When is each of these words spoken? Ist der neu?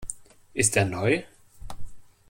Ist 0.55 0.73
der 0.75 0.85
neu? 0.85 1.21